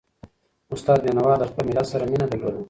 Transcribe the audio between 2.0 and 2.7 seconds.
مینه درلوده.